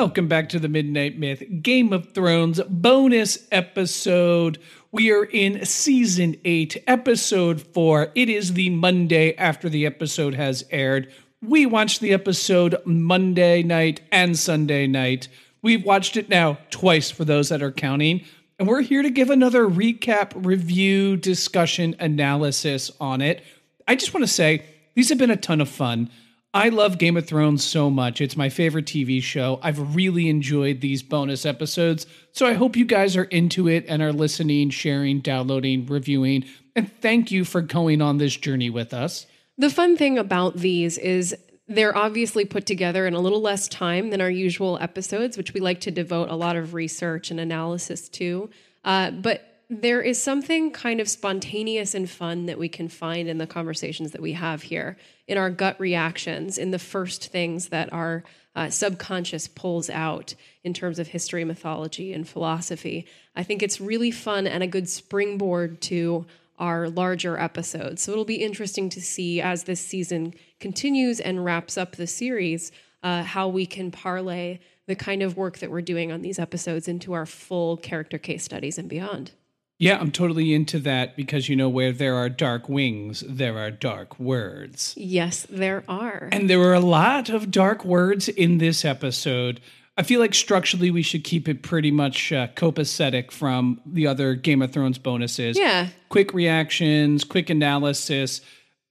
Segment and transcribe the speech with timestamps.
[0.00, 4.58] Welcome back to the Midnight Myth Game of Thrones bonus episode.
[4.90, 8.10] We are in season 8, episode 4.
[8.14, 11.12] It is the Monday after the episode has aired.
[11.42, 15.28] We watched the episode Monday night and Sunday night.
[15.60, 18.24] We've watched it now twice for those that are counting.
[18.58, 23.44] And we're here to give another recap, review, discussion, analysis on it.
[23.86, 24.64] I just want to say
[24.94, 26.08] these have been a ton of fun.
[26.52, 28.20] I love Game of Thrones so much.
[28.20, 29.60] It's my favorite TV show.
[29.62, 32.06] I've really enjoyed these bonus episodes.
[32.32, 36.44] So I hope you guys are into it and are listening, sharing, downloading, reviewing.
[36.74, 39.26] And thank you for going on this journey with us.
[39.58, 41.36] The fun thing about these is
[41.68, 45.60] they're obviously put together in a little less time than our usual episodes, which we
[45.60, 48.50] like to devote a lot of research and analysis to.
[48.84, 53.38] Uh, but there is something kind of spontaneous and fun that we can find in
[53.38, 54.96] the conversations that we have here,
[55.28, 58.24] in our gut reactions, in the first things that our
[58.56, 63.06] uh, subconscious pulls out in terms of history, mythology, and philosophy.
[63.36, 66.26] I think it's really fun and a good springboard to
[66.58, 68.02] our larger episodes.
[68.02, 72.72] So it'll be interesting to see as this season continues and wraps up the series
[73.04, 74.58] uh, how we can parlay
[74.88, 78.42] the kind of work that we're doing on these episodes into our full character case
[78.42, 79.30] studies and beyond.
[79.80, 83.70] Yeah, I'm totally into that because you know where there are dark wings, there are
[83.70, 84.92] dark words.
[84.94, 86.28] Yes, there are.
[86.30, 89.58] And there were a lot of dark words in this episode.
[89.96, 94.34] I feel like structurally we should keep it pretty much uh, copacetic from the other
[94.34, 95.58] Game of Thrones bonuses.
[95.58, 95.88] Yeah.
[96.10, 98.42] Quick reactions, quick analysis.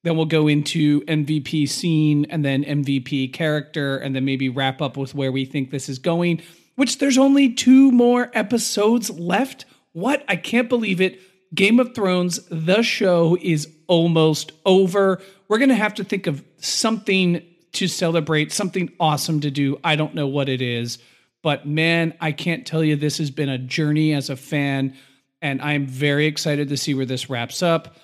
[0.04, 4.98] Then we'll go into MVP scene and then MVP character, and then maybe wrap up
[4.98, 6.42] with where we think this is going,
[6.78, 10.24] which there's only two more episodes left what?
[10.28, 11.20] I can't believe it.
[11.54, 15.22] Game of Thrones, the show is almost over.
[15.48, 19.80] We're going to have to think of something to celebrate, something awesome to do.
[19.84, 21.00] I don't know what it is,
[21.42, 24.96] but man, I can't tell you this has been a journey as a fan,
[25.42, 27.98] and I'm very excited to see where this wraps up.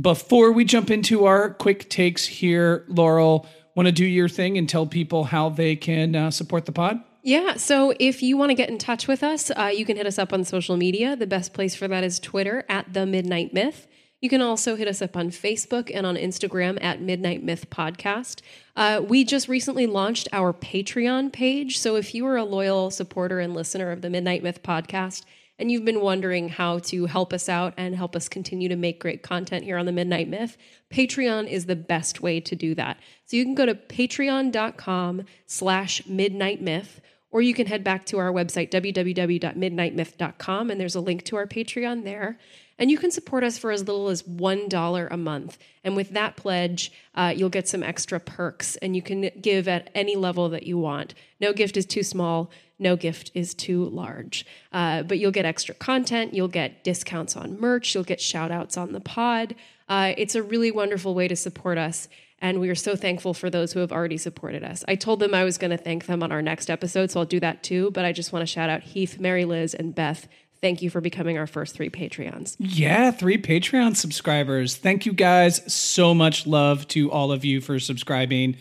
[0.00, 4.68] Before we jump into our quick takes here, Laurel, want to do your thing and
[4.68, 7.02] tell people how they can uh, support the pod?
[7.22, 7.54] Yeah.
[7.56, 10.18] So if you want to get in touch with us, uh, you can hit us
[10.18, 11.16] up on social media.
[11.16, 13.86] The best place for that is Twitter at The Midnight Myth.
[14.20, 18.42] You can also hit us up on Facebook and on Instagram at Midnight Myth Podcast.
[18.76, 21.78] Uh, we just recently launched our Patreon page.
[21.78, 25.24] So if you are a loyal supporter and listener of the Midnight Myth Podcast,
[25.58, 28.98] and you've been wondering how to help us out and help us continue to make
[28.98, 30.56] great content here on the Midnight Myth,
[30.90, 32.98] Patreon is the best way to do that.
[33.26, 37.00] So you can go to patreon.com slash midnight myth
[37.30, 41.46] or you can head back to our website, www.midnightmyth.com, and there's a link to our
[41.46, 42.38] Patreon there.
[42.78, 45.58] And you can support us for as little as $1 a month.
[45.84, 49.90] And with that pledge, uh, you'll get some extra perks, and you can give at
[49.94, 51.14] any level that you want.
[51.40, 54.46] No gift is too small, no gift is too large.
[54.72, 58.78] Uh, but you'll get extra content, you'll get discounts on merch, you'll get shout outs
[58.78, 59.54] on the pod.
[59.86, 62.08] Uh, it's a really wonderful way to support us.
[62.40, 64.82] And we are so thankful for those who have already supported us.
[64.88, 67.26] I told them I was going to thank them on our next episode, so I'll
[67.26, 67.90] do that too.
[67.90, 70.26] But I just want to shout out Heath, Mary Liz, and Beth.
[70.62, 72.56] thank you for becoming our first three Patreons.
[72.58, 74.76] Yeah, three Patreon subscribers.
[74.76, 76.46] Thank you guys so much.
[76.46, 78.56] Love to all of you for subscribing.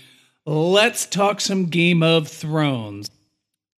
[0.45, 3.09] Let's talk some Game of Thrones.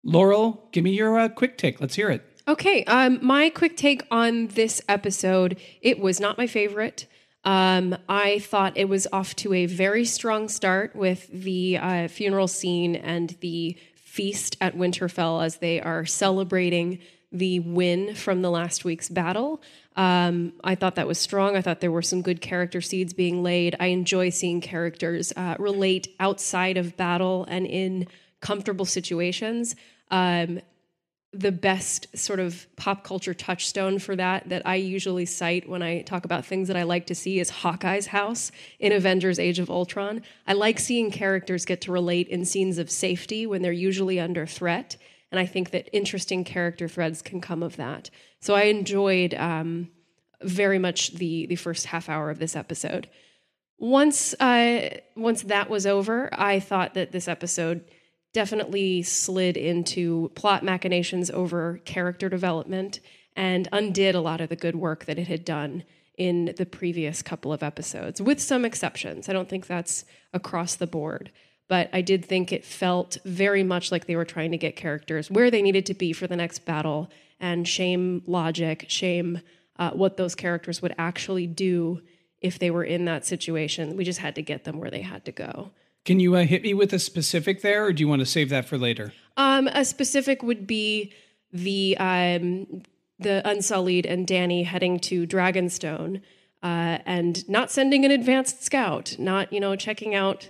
[0.04, 1.80] Laurel, give me your uh, quick take.
[1.82, 2.24] Let's hear it.
[2.48, 5.60] Okay, um, my quick take on this episode.
[5.82, 7.06] It was not my favorite.
[7.44, 12.48] Um, I thought it was off to a very strong start with the uh, funeral
[12.48, 17.00] scene and the feast at Winterfell as they are celebrating
[17.32, 19.62] the win from the last week's battle.
[19.96, 21.56] Um, I thought that was strong.
[21.56, 23.76] I thought there were some good character seeds being laid.
[23.80, 28.08] I enjoy seeing characters uh, relate outside of battle and in
[28.42, 29.76] comfortable situations.
[30.10, 30.60] Um,
[31.34, 36.02] the best sort of pop culture touchstone for that that I usually cite when I
[36.02, 39.70] talk about things that I like to see is Hawkeye's house in Avengers Age of
[39.70, 40.24] Ultron.
[40.46, 44.46] I like seeing characters get to relate in scenes of safety when they're usually under
[44.46, 44.98] threat.
[45.32, 48.10] And I think that interesting character threads can come of that.
[48.42, 49.90] So I enjoyed um,
[50.42, 53.08] very much the, the first half hour of this episode.
[53.78, 57.86] Once, uh, once that was over, I thought that this episode
[58.34, 63.00] definitely slid into plot machinations over character development
[63.36, 65.84] and undid a lot of the good work that it had done
[66.18, 69.28] in the previous couple of episodes, with some exceptions.
[69.28, 71.32] I don't think that's across the board,
[71.68, 75.32] but I did think it felt very much like they were trying to get characters
[75.32, 79.40] where they needed to be for the next battle and shame logic, shame
[79.78, 82.02] uh, what those characters would actually do
[82.42, 83.96] if they were in that situation.
[83.96, 85.72] We just had to get them where they had to go.
[86.06, 88.50] Can you uh, hit me with a specific there, or do you want to save
[88.50, 89.14] that for later?
[89.38, 91.14] Um, a specific would be
[91.54, 92.82] the um,
[93.20, 96.22] the Unsullied and Dany heading to Dragonstone
[96.64, 100.50] uh, and not sending an advanced scout, not you know checking out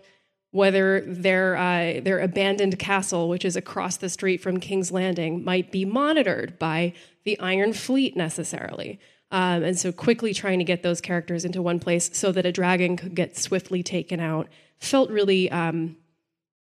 [0.52, 5.72] whether their uh, their abandoned castle, which is across the street from King's Landing, might
[5.72, 6.94] be monitored by
[7.24, 9.00] the Iron Fleet necessarily.
[9.32, 12.52] Um, and so quickly trying to get those characters into one place so that a
[12.52, 15.96] dragon could get swiftly taken out felt really um,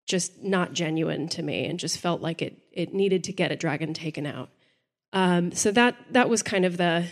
[0.07, 3.57] just not genuine to me and just felt like it it needed to get a
[3.57, 4.49] dragon taken out.
[5.13, 7.07] Um, so that that was kind of the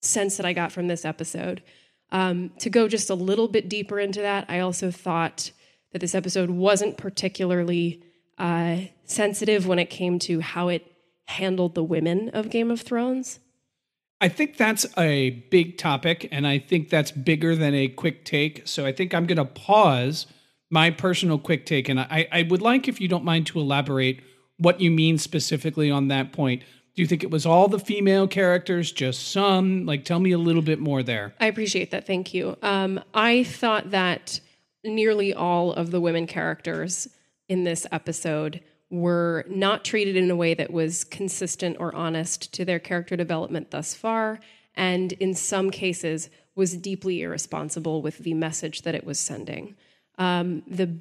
[0.00, 1.62] sense that I got from this episode.
[2.10, 5.50] Um, to go just a little bit deeper into that, I also thought
[5.92, 8.02] that this episode wasn't particularly
[8.38, 10.86] uh, sensitive when it came to how it
[11.26, 13.40] handled the women of Game of Thrones.
[14.20, 18.66] I think that's a big topic, and I think that's bigger than a quick take.
[18.66, 20.26] So I think I'm going to pause
[20.70, 24.22] my personal quick take, and I, I would like, if you don't mind, to elaborate
[24.58, 26.62] what you mean specifically on that point.
[26.94, 29.84] Do you think it was all the female characters, just some?
[29.84, 31.34] Like, tell me a little bit more there.
[31.38, 32.06] I appreciate that.
[32.06, 32.56] Thank you.
[32.62, 34.40] Um, I thought that
[34.82, 37.06] nearly all of the women characters
[37.50, 42.64] in this episode were not treated in a way that was consistent or honest to
[42.64, 44.38] their character development thus far,
[44.74, 49.74] and in some cases was deeply irresponsible with the message that it was sending.
[50.18, 50.98] Um, the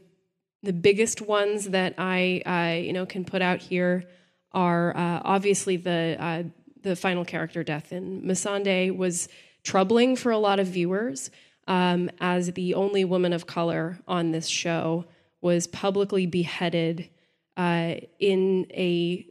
[0.63, 4.03] the biggest ones that I uh, you know can put out here
[4.51, 6.43] are uh, obviously the uh,
[6.81, 9.29] the final character death in Missandei was
[9.63, 11.29] troubling for a lot of viewers
[11.67, 15.05] um, as the only woman of color on this show
[15.41, 17.09] was publicly beheaded
[17.57, 19.25] uh, in a,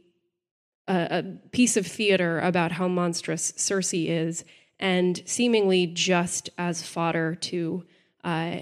[0.87, 4.43] a, a piece of theater about how monstrous Cersei is,
[4.79, 7.85] and seemingly just as fodder to
[8.23, 8.57] uh,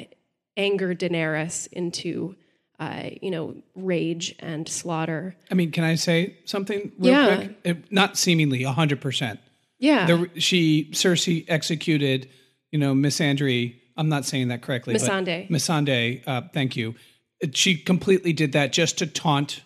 [0.58, 2.36] anger Daenerys into,
[2.80, 5.36] uh, you know, rage and slaughter.
[5.50, 7.36] I mean, can I say something real Yeah.
[7.38, 7.58] quick?
[7.64, 9.40] It, not seemingly, hundred percent.
[9.80, 12.30] Yeah, The she Cersei executed,
[12.72, 13.76] you know, Miss Andre.
[13.98, 14.94] I'm not saying that correctly.
[14.96, 15.50] Missandei.
[15.50, 16.24] Missandei.
[16.26, 16.96] Uh, thank you.
[17.54, 19.62] She completely did that just to taunt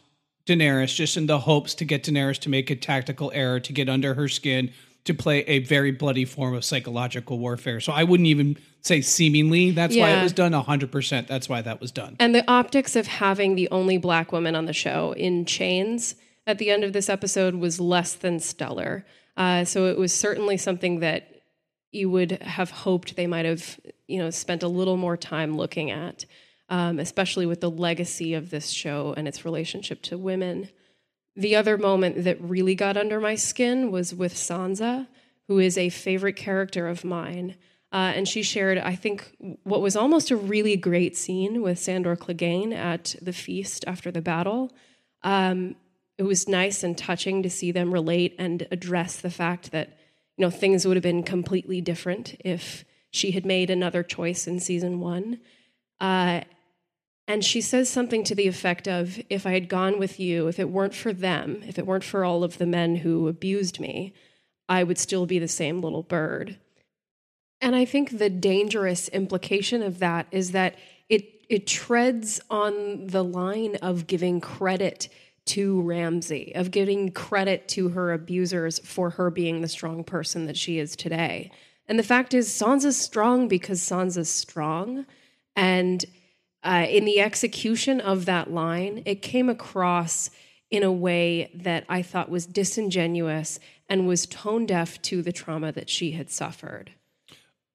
[0.45, 3.89] Daenerys, just in the hopes to get Daenerys to make a tactical error, to get
[3.89, 4.71] under her skin,
[5.03, 7.79] to play a very bloody form of psychological warfare.
[7.79, 9.71] So I wouldn't even say seemingly.
[9.71, 10.53] That's why it was done.
[10.53, 11.27] hundred percent.
[11.27, 12.15] That's why that was done.
[12.19, 16.15] And the optics of having the only black woman on the show in chains
[16.45, 19.05] at the end of this episode was less than stellar.
[19.35, 21.41] Uh, so it was certainly something that
[21.91, 25.91] you would have hoped they might have, you know, spent a little more time looking
[25.91, 26.25] at,
[26.69, 30.69] um, especially with the legacy of this show and its relationship to women.
[31.35, 35.07] The other moment that really got under my skin was with Sansa,
[35.47, 37.55] who is a favorite character of mine.
[37.91, 42.17] Uh, and she shared, I think, what was almost a really great scene with Sandor
[42.17, 44.73] Clegane at the feast after the battle.
[45.23, 45.75] Um,
[46.17, 49.97] it was nice and touching to see them relate and address the fact that
[50.35, 54.59] you know things would have been completely different if she had made another choice in
[54.59, 55.39] season one.
[55.99, 56.41] Uh,
[57.27, 60.59] and she says something to the effect of, "If I had gone with you, if
[60.59, 64.13] it weren't for them, if it weren't for all of the men who abused me,
[64.69, 66.57] I would still be the same little bird.
[67.61, 70.75] And I think the dangerous implication of that is that
[71.09, 75.09] it it treads on the line of giving credit
[75.45, 80.57] to Ramsay, of giving credit to her abusers for her being the strong person that
[80.57, 81.51] she is today.
[81.87, 85.05] And the fact is, Sansa's strong because Sansa's strong.
[85.55, 86.03] And
[86.67, 90.29] uh, in the execution of that line, it came across
[90.69, 93.57] in a way that I thought was disingenuous
[93.87, 96.91] and was tone deaf to the trauma that she had suffered.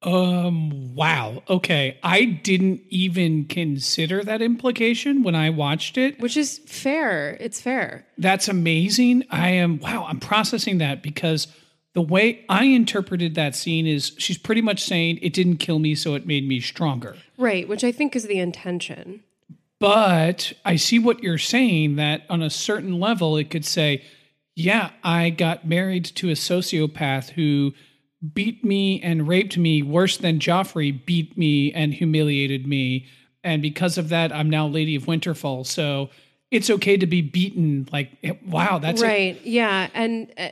[0.02, 1.42] Um, wow.
[1.48, 1.98] Okay.
[2.02, 6.20] I didn't even consider that implication when I watched it.
[6.20, 7.36] Which is fair.
[7.40, 8.04] It's fair.
[8.18, 9.24] That's amazing.
[9.30, 11.46] I am, wow, I'm processing that because
[11.94, 15.94] the way I interpreted that scene is she's pretty much saying it didn't kill me,
[15.94, 17.16] so it made me stronger.
[17.36, 17.68] Right.
[17.68, 19.22] Which I think is the intention.
[19.78, 24.02] But I see what you're saying that on a certain level, it could say,
[24.54, 27.72] yeah, I got married to a sociopath who
[28.32, 33.06] beat me and raped me worse than Joffrey beat me and humiliated me.
[33.42, 35.66] And because of that, I'm now Lady of Winterfell.
[35.66, 36.10] So
[36.52, 37.88] it's okay to be beaten.
[37.90, 38.12] Like,
[38.46, 39.40] wow, that's right.
[39.44, 39.88] Yeah.
[39.94, 40.50] And uh,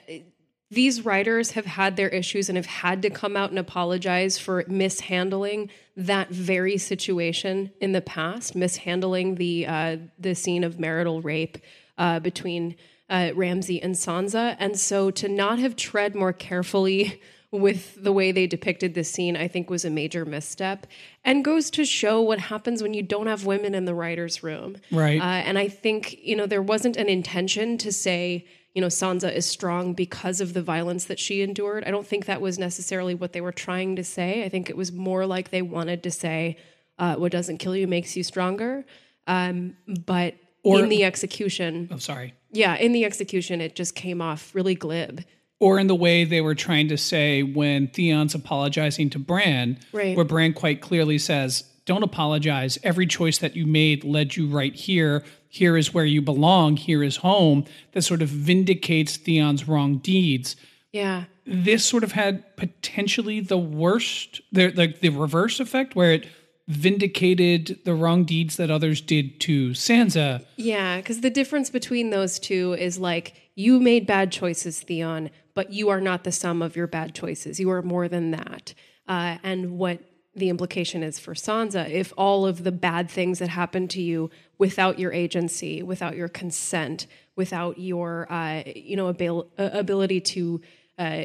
[0.70, 4.64] these writers have had their issues and have had to come out and apologize for
[4.68, 11.58] mishandling that very situation in the past, mishandling the uh, the scene of marital rape
[11.98, 12.76] uh, between
[13.08, 14.56] uh, Ramsay and Sansa.
[14.60, 19.36] And so to not have tread more carefully with the way they depicted this scene,
[19.36, 20.86] I think was a major misstep
[21.24, 24.76] and goes to show what happens when you don't have women in the writer's room.
[24.92, 25.20] Right.
[25.20, 29.32] Uh, and I think, you know, there wasn't an intention to say, you know, Sansa
[29.32, 31.84] is strong because of the violence that she endured.
[31.84, 34.44] I don't think that was necessarily what they were trying to say.
[34.44, 36.56] I think it was more like they wanted to say,
[36.98, 38.84] uh, what doesn't kill you makes you stronger.
[39.26, 41.88] Um, but or, in the execution.
[41.90, 42.34] I'm oh, sorry.
[42.52, 45.24] Yeah, in the execution, it just came off really glib
[45.60, 50.16] or in the way they were trying to say when Theon's apologizing to Bran, right.
[50.16, 52.78] where Bran quite clearly says, Don't apologize.
[52.82, 55.24] Every choice that you made led you right here.
[55.48, 56.76] Here is where you belong.
[56.76, 57.64] Here is home.
[57.92, 60.56] That sort of vindicates Theon's wrong deeds.
[60.92, 61.24] Yeah.
[61.46, 66.26] This sort of had potentially the worst, the, like the reverse effect, where it
[66.68, 70.44] vindicated the wrong deeds that others did to Sansa.
[70.56, 75.72] Yeah, because the difference between those two is like you made bad choices, Theon, but
[75.72, 77.58] you are not the sum of your bad choices.
[77.58, 78.74] You are more than that.
[79.08, 80.00] Uh, and what
[80.34, 84.30] the implication is for Sansa, if all of the bad things that happened to you
[84.58, 87.06] without your agency, without your consent,
[87.36, 90.60] without your uh, you know abil- uh, ability to
[90.98, 91.22] uh,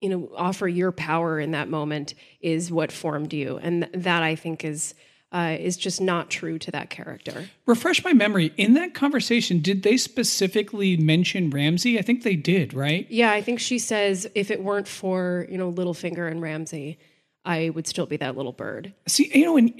[0.00, 4.22] you know offer your power in that moment is what formed you, and th- that
[4.22, 4.94] I think is
[5.30, 7.48] uh, is just not true to that character.
[7.66, 8.52] Refresh my memory.
[8.56, 11.98] In that conversation, did they specifically mention Ramsay?
[11.98, 13.06] I think they did, right?
[13.10, 16.98] Yeah, I think she says if it weren't for you know Littlefinger and Ramsay,
[17.44, 18.94] I would still be that little bird.
[19.06, 19.74] See, you know, an,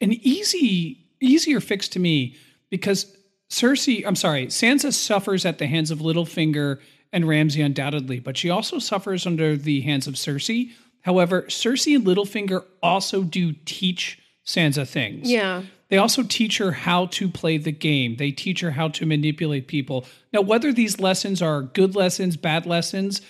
[0.00, 2.36] an easy easier fix to me
[2.70, 3.14] because
[3.50, 6.78] Cersei, I'm sorry, Sansa suffers at the hands of Littlefinger
[7.12, 10.70] and Ramsay undoubtedly, but she also suffers under the hands of Cersei.
[11.02, 15.30] However, Cersei and Littlefinger also do teach Sansa things.
[15.30, 15.62] Yeah.
[15.88, 18.16] They also teach her how to play the game.
[18.16, 20.06] They teach her how to manipulate people.
[20.32, 23.20] Now, whether these lessons are good lessons, bad lessons,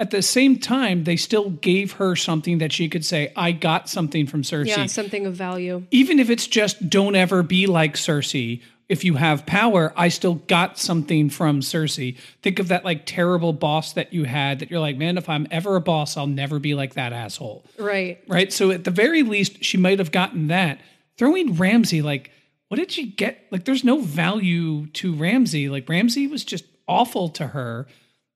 [0.00, 3.88] at the same time, they still gave her something that she could say, I got
[3.88, 4.68] something from Cersei.
[4.68, 5.84] Yeah, something of value.
[5.90, 8.62] Even if it's just don't ever be like Cersei.
[8.88, 12.16] If you have power, I still got something from Cersei.
[12.40, 15.46] Think of that like terrible boss that you had that you're like, man, if I'm
[15.50, 17.64] ever a boss, I'll never be like that asshole.
[17.78, 18.22] Right.
[18.28, 18.50] Right.
[18.50, 20.80] So at the very least, she might have gotten that.
[21.18, 22.30] Throwing Ramsay, like,
[22.68, 23.44] what did she get?
[23.50, 25.68] Like, there's no value to Ramsay.
[25.68, 27.86] Like, Ramsay was just awful to her,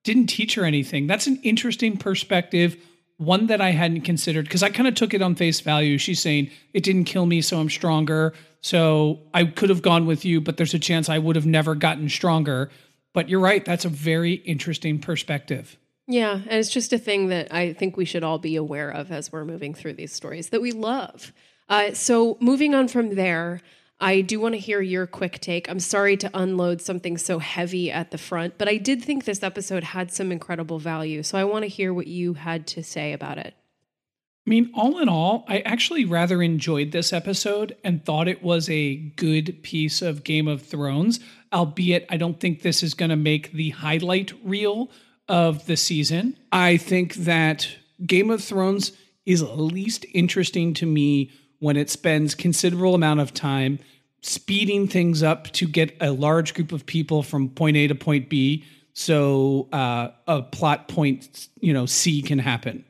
[0.03, 1.07] didn't teach her anything.
[1.07, 2.77] That's an interesting perspective
[3.17, 5.97] one that I hadn't considered because I kind of took it on face value.
[5.97, 8.33] She's saying it didn't kill me, so I'm stronger.
[8.61, 11.75] So I could have gone with you, but there's a chance I would have never
[11.75, 12.69] gotten stronger.
[13.13, 13.63] But you're right.
[13.63, 15.77] That's a very interesting perspective.
[16.07, 16.33] Yeah.
[16.33, 19.31] And it's just a thing that I think we should all be aware of as
[19.31, 21.31] we're moving through these stories that we love.
[21.69, 23.61] Uh, so moving on from there,
[23.99, 25.69] I do want to hear your quick take.
[25.69, 29.43] I'm sorry to unload something so heavy at the front, but I did think this
[29.43, 31.23] episode had some incredible value.
[31.23, 33.55] So I want to hear what you had to say about it.
[34.45, 38.69] I mean, all in all, I actually rather enjoyed this episode and thought it was
[38.69, 41.21] a good piece of Game of Thrones,
[41.53, 44.91] albeit I don't think this is going to make the highlight reel
[45.29, 46.37] of the season.
[46.51, 47.69] I think that
[48.05, 48.91] Game of Thrones
[49.25, 51.31] is least interesting to me
[51.63, 53.79] when it spends considerable amount of time
[54.21, 58.27] speeding things up to get a large group of people from point A to point
[58.27, 62.83] B so uh, a plot point, you know, C can happen.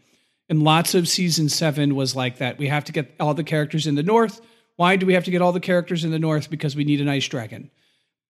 [0.49, 2.57] And lots of season seven was like that.
[2.57, 4.41] We have to get all the characters in the north.
[4.75, 6.49] Why do we have to get all the characters in the north?
[6.49, 7.69] Because we need an ice dragon.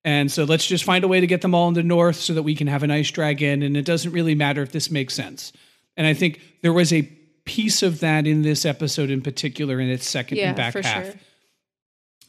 [0.04, 2.34] And so let's just find a way to get them all in the north so
[2.34, 3.62] that we can have an ice dragon.
[3.62, 5.54] And it doesn't really matter if this makes sense.
[5.96, 7.10] And I think there was a
[7.44, 10.82] piece of that in this episode in particular in its second Yeah, and back for
[10.82, 11.04] half.
[11.04, 11.14] sure.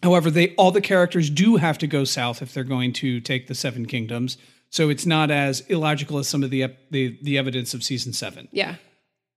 [0.03, 3.47] However, they all the characters do have to go south if they're going to take
[3.47, 4.37] the Seven Kingdoms.
[4.69, 8.13] So it's not as illogical as some of the ep- the, the evidence of season
[8.13, 8.47] seven.
[8.51, 8.75] Yeah.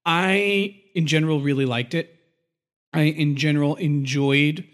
[0.04, 2.14] I, in general, really liked it.
[2.92, 4.64] I, in general, enjoyed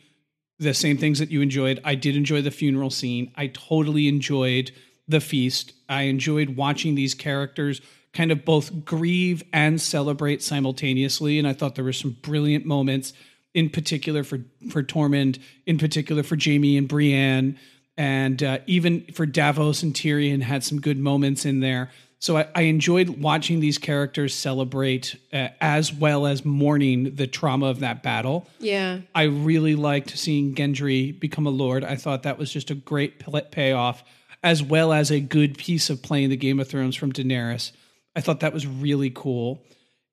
[0.59, 1.81] the same things that you enjoyed.
[1.85, 3.33] I did enjoy the funeral scene.
[3.37, 4.71] I totally enjoyed
[5.09, 5.73] the feast.
[5.89, 7.81] I enjoyed watching these characters
[8.15, 11.39] kind of both grieve and celebrate simultaneously.
[11.39, 13.13] And I thought there were some brilliant moments,
[13.53, 14.41] in particular for
[14.71, 17.59] for Tormund, in particular for Jaime and Brienne,
[17.97, 21.91] and uh, even for Davos and Tyrion had some good moments in there.
[22.21, 27.67] So I, I enjoyed watching these characters celebrate uh, as well as mourning the trauma
[27.67, 28.49] of that battle.
[28.61, 29.01] Yeah.
[29.15, 31.85] I really liked seeing Gendry become a lord.
[31.85, 34.03] I thought that was just a great payoff,
[34.43, 37.73] as well as a good piece of playing the Game of Thrones from Daenerys.
[38.17, 39.63] I thought that was really cool.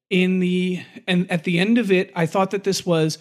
[0.09, 3.17] In the and at the end of it, I thought that this was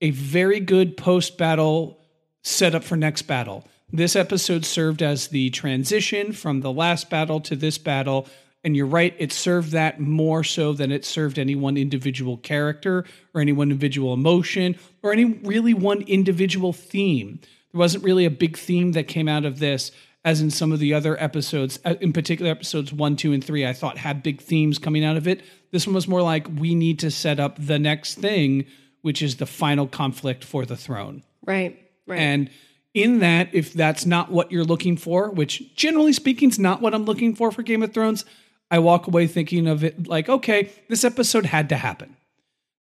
[0.00, 1.98] a very good post battle
[2.42, 3.64] setup for next battle.
[3.92, 8.26] This episode served as the transition from the last battle to this battle.
[8.64, 13.04] And you're right, it served that more so than it served any one individual character
[13.34, 17.40] or any one individual emotion or any really one individual theme.
[17.72, 19.90] There wasn't really a big theme that came out of this,
[20.24, 23.66] as in some of the other episodes, uh, in particular episodes one, two, and three,
[23.66, 25.42] I thought had big themes coming out of it.
[25.72, 28.66] This one was more like we need to set up the next thing,
[29.00, 31.22] which is the final conflict for the throne.
[31.44, 31.78] Right.
[32.06, 32.20] Right.
[32.20, 32.50] And
[32.94, 36.94] in that, if that's not what you're looking for, which generally speaking is not what
[36.94, 38.24] I'm looking for for Game of Thrones,
[38.70, 42.16] I walk away thinking of it like, okay, this episode had to happen.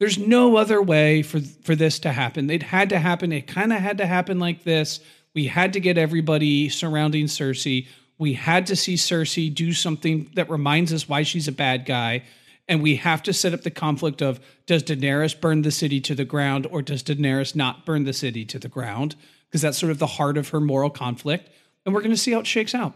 [0.00, 2.50] There's no other way for for this to happen.
[2.50, 3.33] It had to happen.
[3.33, 5.00] It kind of had to happen like this.
[5.34, 7.86] We had to get everybody surrounding Cersei.
[8.19, 12.25] We had to see Cersei do something that reminds us why she's a bad guy.
[12.67, 16.14] And we have to set up the conflict of does Daenerys burn the city to
[16.14, 19.17] the ground or does Daenerys not burn the city to the ground?
[19.49, 21.49] Because that's sort of the heart of her moral conflict.
[21.86, 22.95] And we're going to see how it shakes out.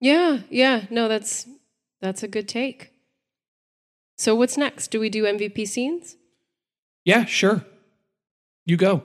[0.00, 0.40] yeah.
[0.50, 0.84] Yeah.
[0.90, 1.46] No, that's
[2.00, 2.92] that's a good take.
[4.18, 4.88] So what's next?
[4.90, 6.16] Do we do MVP scenes?
[7.04, 7.64] Yeah, sure.
[8.64, 9.02] You go.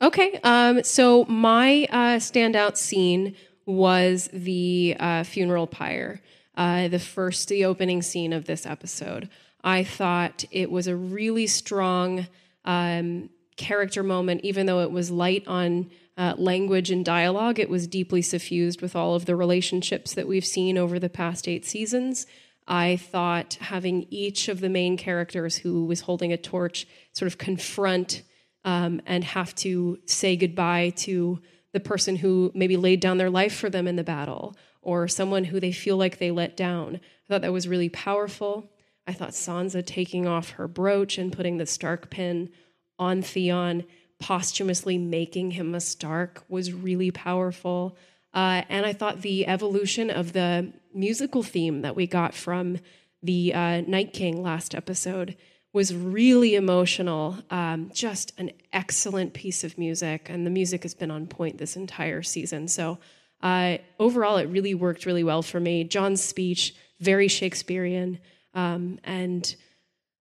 [0.00, 0.38] Okay.
[0.44, 6.20] Um, so my uh, standout scene was the uh, funeral pyre,
[6.56, 9.28] uh, the first, the opening scene of this episode.
[9.64, 12.28] I thought it was a really strong
[12.64, 17.58] um, character moment, even though it was light on uh, language and dialogue.
[17.58, 21.48] It was deeply suffused with all of the relationships that we've seen over the past
[21.48, 22.26] eight seasons.
[22.68, 27.38] I thought having each of the main characters who was holding a torch sort of
[27.38, 28.22] confront
[28.66, 31.40] um, and have to say goodbye to
[31.72, 35.44] the person who maybe laid down their life for them in the battle or someone
[35.44, 36.96] who they feel like they let down.
[36.96, 38.70] I thought that was really powerful.
[39.06, 42.50] I thought Sansa taking off her brooch and putting the Stark pin
[42.98, 43.84] on Theon,
[44.18, 47.96] posthumously making him a Stark, was really powerful.
[48.34, 52.78] Uh, and I thought the evolution of the musical theme that we got from
[53.22, 55.36] the uh, Night King last episode
[55.76, 57.36] was really emotional.
[57.50, 61.76] Um, just an excellent piece of music, and the music has been on point this
[61.76, 62.66] entire season.
[62.66, 62.96] So
[63.42, 65.84] uh, overall, it really worked really well for me.
[65.84, 68.20] Jon's speech, very Shakespearean,
[68.54, 69.54] um, and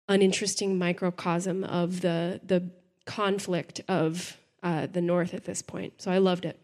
[0.10, 2.70] an interesting microcosm of the the
[3.06, 6.02] conflict of uh, the North at this point.
[6.02, 6.60] So I loved it.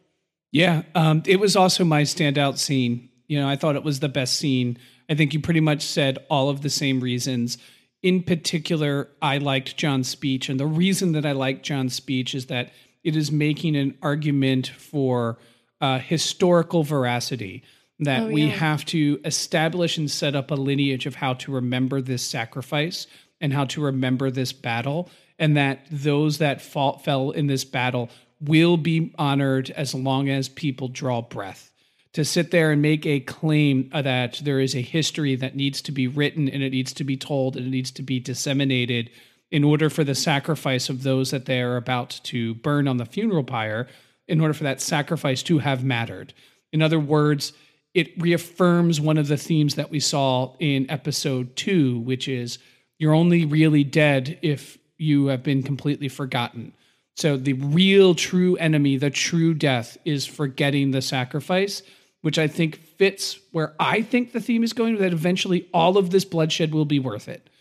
[0.52, 3.08] Yeah, um, it was also my standout scene.
[3.28, 4.78] You know, I thought it was the best scene.
[5.10, 7.58] I think you pretty much said all of the same reasons.
[8.06, 10.48] In particular, I liked Jon's speech.
[10.48, 12.72] And the reason that I liked Jon's speech is that
[13.04, 15.40] it is making an argument for
[15.82, 17.64] uh, historical veracity
[17.98, 22.00] that Oh, we have to establish and set up a lineage of how to remember
[22.00, 23.08] this sacrifice
[23.42, 28.12] and how to remember this battle, and that those that fought, fell in this battle
[28.40, 31.72] will be honored as long as people draw breath.
[32.16, 35.92] To sit there and make a claim that there is a history that needs to
[35.92, 39.10] be written and it needs to be told and it needs to be disseminated
[39.52, 43.06] in order for the sacrifice of those that they are about to burn on the
[43.06, 43.90] funeral pyre,
[44.30, 46.34] in order for that sacrifice to have mattered.
[46.72, 47.52] In other words,
[47.94, 52.60] it reaffirms one of the themes that we saw in episode two, which is
[52.98, 56.72] you're only really dead if you have been completely forgotten.
[57.18, 61.84] So the real true enemy, the true death, is forgetting the sacrifice.
[62.26, 66.10] Which I think fits where I think the theme is going, that eventually all of
[66.10, 67.52] this bloodshed will be worth it.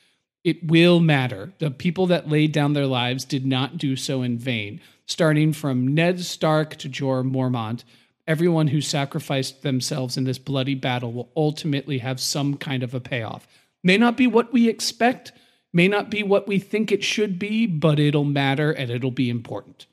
[0.42, 1.52] It will matter.
[1.58, 4.80] The people that laid down their lives did not do so in vain.
[5.04, 7.84] Starting from Ned Stark to Jorah Mormont,
[8.26, 13.00] everyone who sacrificed themselves in this bloody battle will ultimately have some kind of a
[13.00, 13.46] payoff.
[13.82, 15.32] May not be what we expect,
[15.74, 19.28] may not be what we think it should be, but it'll matter and it'll be
[19.28, 19.84] important.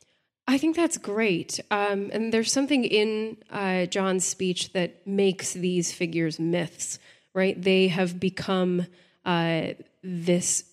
[0.47, 1.59] I think that's great.
[1.69, 6.99] Um, and there's something in uh, Jon's speech that makes these figures myths,
[7.33, 7.61] right?
[7.61, 8.87] They have become
[9.25, 9.73] uh,
[10.03, 10.65] this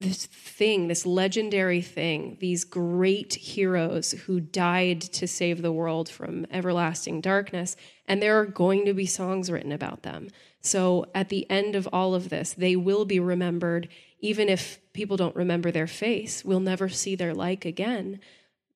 [0.00, 6.46] this thing, this legendary thing, these great heroes who died to save the world from
[6.52, 10.28] everlasting darkness, and there are going to be songs written about them.
[10.60, 13.88] So at the end of all of this, they will be remembered,
[14.20, 16.44] even if people don't remember their face.
[16.44, 18.20] We'll never see their like again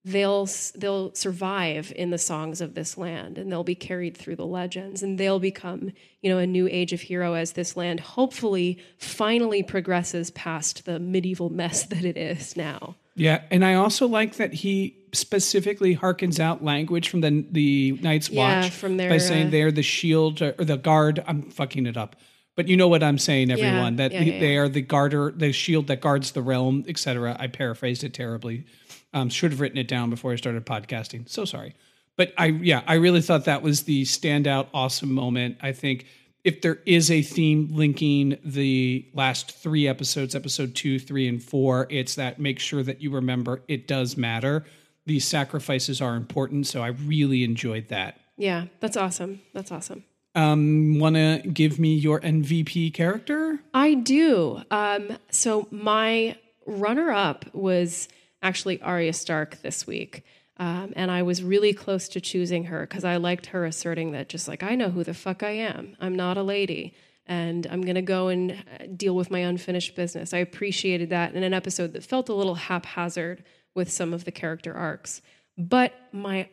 [0.05, 4.47] they'll they'll survive in the songs of this land and they'll be carried through the
[4.47, 8.79] legends and they'll become you know a new age of hero as this land hopefully
[8.99, 12.97] finally progresses past the medieval mess that it is now.
[13.15, 18.29] Yeah and i also like that he specifically harkens out language from the the night's
[18.29, 21.23] yeah, watch from their, by saying uh, they're the shield or the guard.
[21.27, 22.17] I'm fucking it up.
[22.55, 24.61] But you know what i'm saying everyone that yeah, yeah, they yeah.
[24.61, 28.67] are the garter the shield that guards the realm etc i paraphrased it terribly
[29.13, 31.29] um, should have written it down before I started podcasting.
[31.29, 31.75] So sorry.
[32.17, 35.57] But I, yeah, I really thought that was the standout, awesome moment.
[35.63, 36.07] I think
[36.45, 41.87] if there is a theme linking the last three episodes, episode two, three, and four,
[41.89, 44.65] it's that make sure that you remember it does matter.
[45.07, 46.67] These sacrifices are important.
[46.67, 48.19] So I really enjoyed that.
[48.37, 53.61] yeah that's awesome that's awesome Um, Want to give me your MVP character?
[53.75, 54.63] I do.
[54.71, 58.09] Um, so my runner-up was
[58.43, 60.25] actually Arya Stark this week,
[60.59, 64.29] um, and I was really close to choosing her because I liked her asserting that
[64.29, 65.97] just like I know who the fuck I am.
[66.01, 66.95] I'm not a lady,
[67.27, 70.35] and I'm gonna go and uh, deal with my unfinished business.
[70.35, 74.33] I appreciated that in an episode that felt a little haphazard with some of the
[74.33, 75.23] character arcs.
[75.57, 76.49] But my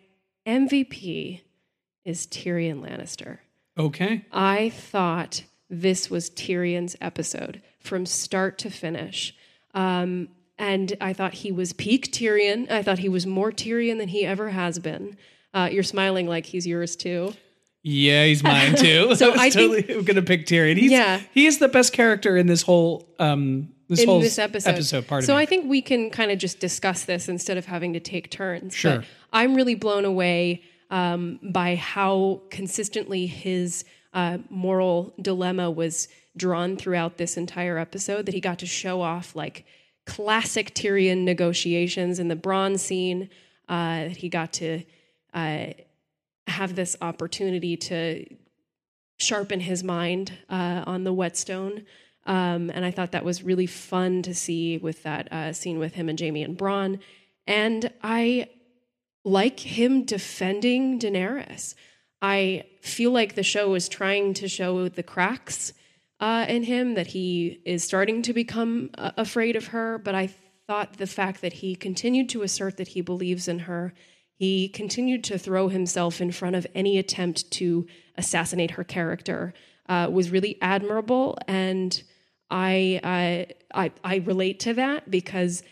[0.46, 1.42] MVP
[2.06, 3.40] is Tyrion Lannister.
[3.78, 4.26] Okay.
[4.32, 9.36] I thought this was Tyrion's episode from start to finish.
[9.74, 12.70] Um, and I thought he was peak Tyrion.
[12.70, 15.18] I thought he was more Tyrion than he ever has been.
[15.54, 17.34] Uh, you're smiling like he's yours too.
[17.82, 19.16] Yeah, he's mine too.
[19.16, 20.78] So I was I think- totally gonna pick Tyrion.
[20.78, 21.22] He's, Yeah.
[21.34, 24.70] he is the best character in this whole um this in whole this episode.
[24.72, 27.94] episode part so I think we can kind of just discuss this instead of having
[27.94, 28.76] to take turns.
[28.76, 28.98] Sure.
[28.98, 36.78] But I'm really blown away um, by how consistently his uh, moral dilemma was drawn
[36.78, 38.26] throughout this entire episode.
[38.28, 39.66] That he got to show off like
[40.10, 43.30] classic Tyrion negotiations in the Bronn's scene.
[43.70, 44.82] Uh, he got to
[45.36, 45.68] uh,
[46.48, 48.26] have this opportunity to
[49.18, 51.86] sharpen his mind uh, on the whetstone.
[52.26, 55.94] Um, and I thought that was really fun to see with that uh, scene with
[55.94, 57.00] him and Jaime and Bronn.
[57.46, 58.50] And I
[59.24, 61.76] like him defending Daenerys.
[62.20, 65.74] I feel like the show is trying to show the cracks
[66.20, 69.98] uh, in him, that he is starting to become uh, afraid of her.
[69.98, 70.30] But I
[70.68, 73.94] thought the fact that he continued to assert that he believes in her,
[74.36, 79.54] he continued to throw himself in front of any attempt to assassinate her character,
[79.88, 81.38] uh, was really admirable.
[81.48, 82.02] And
[82.50, 85.64] I, uh, I, I relate to that because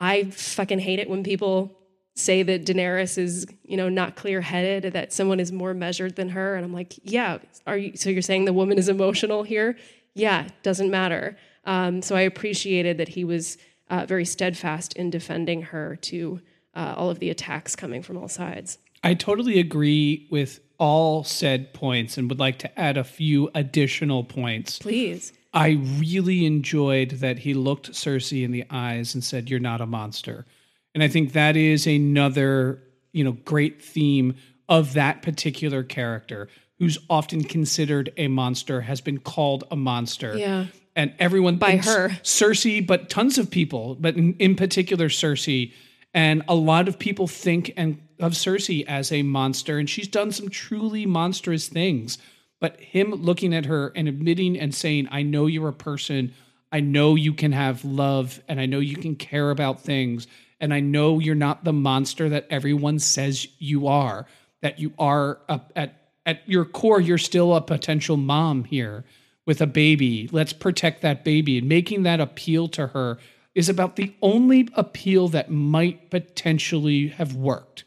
[0.00, 1.78] I fucking hate it when people
[2.14, 6.54] say that Daenerys is, you know, not clear-headed, that someone is more measured than her,
[6.54, 7.96] and I'm like, yeah, are you?
[7.96, 9.76] So you're saying the woman is emotional here?
[10.14, 11.36] Yeah, doesn't matter.
[11.64, 13.56] Um, so I appreciated that he was
[13.88, 16.40] uh, very steadfast in defending her to
[16.74, 18.78] uh, all of the attacks coming from all sides.
[19.04, 24.24] I totally agree with all said points and would like to add a few additional
[24.24, 24.78] points.
[24.78, 25.32] Please.
[25.54, 29.86] I really enjoyed that he looked Cersei in the eyes and said, You're not a
[29.86, 30.46] monster.
[30.94, 34.34] And I think that is another, you know, great theme
[34.68, 40.36] of that particular character who's often considered a monster, has been called a monster.
[40.36, 40.66] Yeah.
[40.94, 42.08] And everyone By her.
[42.22, 45.72] Cersei, but tons of people, but in, in particular Cersei.
[46.12, 50.32] And a lot of people think and of Cersei as a monster, and she's done
[50.32, 52.18] some truly monstrous things.
[52.60, 56.32] But him looking at her and admitting and saying, I know you're a person,
[56.70, 60.28] I know you can have love, and I know you can care about things,
[60.62, 64.26] and I know you're not the monster that everyone says you are,
[64.62, 69.04] that you are a, at at your core, you're still a potential mom here
[69.44, 70.28] with a baby.
[70.30, 71.58] Let's protect that baby.
[71.58, 73.18] And making that appeal to her
[73.56, 77.82] is about the only appeal that might potentially have worked,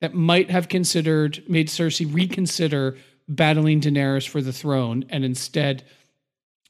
[0.00, 5.84] that might have considered, made Cersei reconsider battling Daenerys for the throne and instead,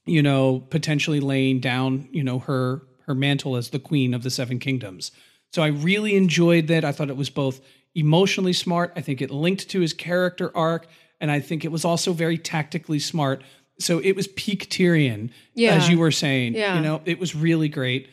[0.04, 4.30] you know, potentially laying down, you know, her her mantle as the queen of the
[4.30, 5.12] seven kingdoms.
[5.56, 6.84] So I really enjoyed that.
[6.84, 7.62] I thought it was both
[7.94, 8.92] emotionally smart.
[8.94, 10.86] I think it linked to his character arc,
[11.18, 13.42] and I think it was also very tactically smart.
[13.78, 15.76] So it was peak Tyrion, Yeah.
[15.76, 16.56] as you were saying.
[16.56, 16.76] Yeah.
[16.76, 18.08] You know, it was really great.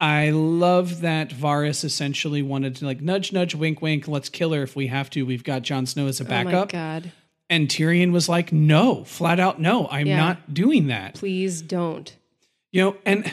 [0.00, 4.08] I love that Varys essentially wanted to like nudge, nudge, wink, wink.
[4.08, 5.22] Let's kill her if we have to.
[5.24, 7.12] We've got Jon Snow as a Oh backup, God.
[7.48, 9.86] and Tyrion was like, "No, flat out, no.
[9.88, 10.16] I'm Yeah.
[10.16, 12.12] not doing that." Please don't.
[12.72, 13.32] You know, and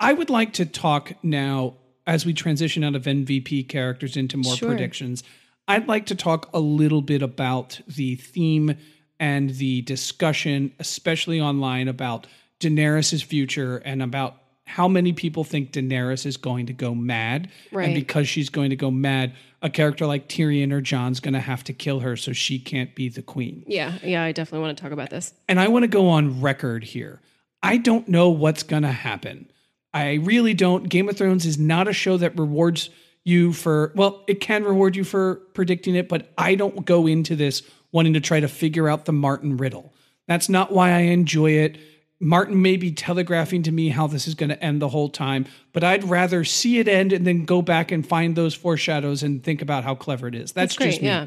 [0.00, 1.74] I would like to talk now
[2.06, 4.68] as we transition out of MVP characters into more Sure.
[4.70, 5.22] predictions.
[5.68, 8.74] I'd like to talk a little bit about the theme
[9.18, 12.26] and the discussion, especially online, about
[12.58, 17.50] Daenerys' future and about how many people think Daenerys is going to go mad.
[17.72, 19.32] And because she's going to go mad,
[19.62, 22.94] a character like Tyrion or Jon's going to have to kill her so she can't
[22.94, 23.64] be the queen.
[23.66, 25.34] Yeah, yeah, I definitely want to talk about this.
[25.48, 27.20] And I want to go on record here.
[27.62, 29.50] I don't know what's going to happen.
[29.92, 30.88] I really don't.
[30.88, 32.90] Game of Thrones is not a show that rewards
[33.24, 37.36] you for, well, it can reward you for predicting it, but I don't go into
[37.36, 39.92] this wanting to try to figure out the Martin riddle.
[40.28, 41.78] That's not why I enjoy it.
[42.20, 45.46] Martin may be telegraphing to me how this is going to end the whole time,
[45.72, 49.42] but I'd rather see it end and then go back and find those foreshadows and
[49.42, 50.52] think about how clever it is.
[50.52, 50.90] That's, That's great.
[50.90, 51.08] just me.
[51.08, 51.26] Yeah.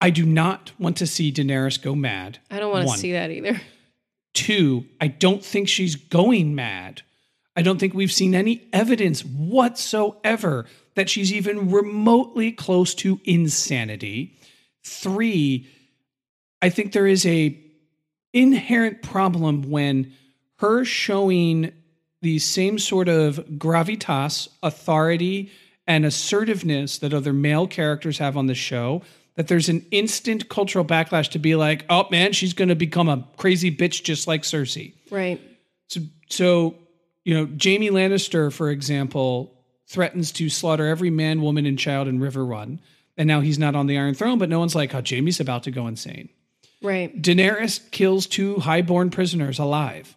[0.00, 2.40] I do not want to see Daenerys go mad.
[2.50, 3.60] I don't want to see that either.
[4.34, 7.02] Two, I don't think she's going mad.
[7.54, 14.36] I don't think we've seen any evidence whatsoever that she's even remotely close to insanity.
[14.84, 15.66] Three,
[16.60, 17.58] I think there is a
[18.32, 20.12] inherent problem when
[20.58, 21.72] her showing
[22.22, 25.50] the same sort of gravitas, authority,
[25.86, 29.02] and assertiveness that other male characters have on the show.
[29.36, 33.08] That there's an instant cultural backlash to be like, oh man, she's going to become
[33.08, 34.92] a crazy bitch just like Cersei.
[35.10, 35.40] Right.
[35.88, 36.74] So, so
[37.24, 39.54] you know, Jaime Lannister, for example,
[39.86, 42.80] threatens to slaughter every man, woman, and child in Riverrun,
[43.16, 44.38] and now he's not on the Iron Throne.
[44.38, 46.28] But no one's like, oh, Jaime's about to go insane.
[46.82, 47.20] Right.
[47.20, 50.16] Daenerys kills two highborn prisoners alive.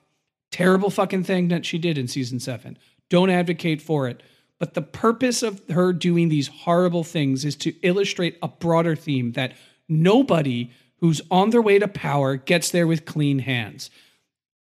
[0.52, 2.78] Terrible fucking thing that she did in season seven.
[3.10, 4.24] Don't advocate for it.
[4.60, 9.34] But the purpose of her doing these horrible things is to illustrate a broader theme
[9.34, 9.54] that
[9.90, 13.90] nobody who's on their way to power gets there with clean hands.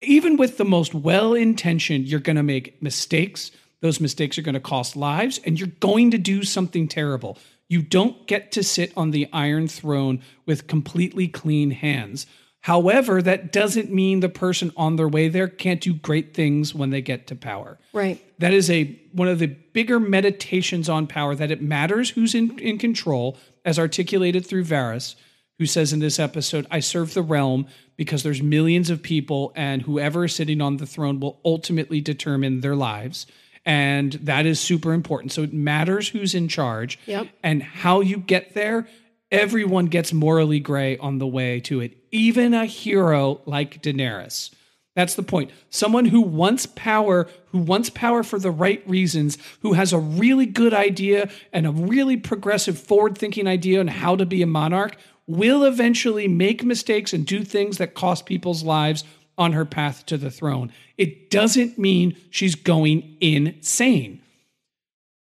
[0.01, 3.51] Even with the most well intentioned, you're going to make mistakes.
[3.81, 7.37] Those mistakes are going to cost lives, and you're going to do something terrible.
[7.67, 12.25] You don't get to sit on the Iron Throne with completely clean hands.
[12.61, 16.91] However, that doesn't mean the person on their way there can't do great things when
[16.91, 17.79] they get to power.
[17.91, 18.23] Right.
[18.39, 22.57] That is a one of the bigger meditations on power that it matters who's in,
[22.59, 25.15] in control, as articulated through Varys,
[25.57, 29.81] who says in this episode, I serve the realm because there's millions of people, and
[29.81, 33.25] whoever is sitting on the throne will ultimately determine their lives.
[33.65, 35.31] And that is super important.
[35.31, 37.27] So it matters who's in charge Yep.
[37.43, 38.87] and how you get there.
[39.29, 44.51] Everyone gets morally gray on the way to it, even a hero like Daenerys.
[44.95, 45.51] That's the point.
[45.69, 50.45] Someone who wants power, who wants power for the right reasons, who has a really
[50.45, 54.97] good idea and a really progressive, forward thinking idea on how to be a monarch,
[55.27, 59.05] will eventually make mistakes and do things that cost people's lives
[59.37, 60.73] on her path to the throne.
[60.97, 64.21] It doesn't mean she's going insane.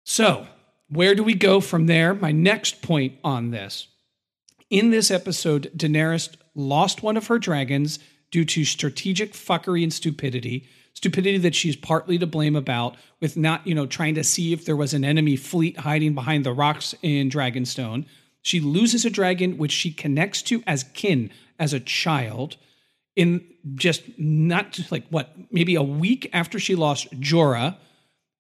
[0.05, 0.47] So,
[0.89, 2.15] where do we go from there?
[2.15, 3.89] My next point on this.
[4.71, 7.99] In this episode, Daenerys lost one of her dragons
[8.31, 10.69] due to strategic fuckery and stupidity.
[10.93, 14.65] Stupidity that she's partly to blame about, with not, you know, trying to see if
[14.65, 18.05] there was an enemy fleet hiding behind the rocks in Dragonstone.
[18.43, 22.57] She loses a dragon which she connects to as kin as a child
[23.15, 27.77] in just not like what, maybe a week after she lost Jorah,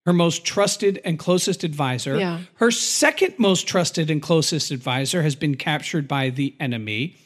[0.06, 2.18] her most trusted and closest advisor.
[2.18, 2.40] Yeah.
[2.54, 7.16] Her second most trusted and closest advisor has been captured by the enemy.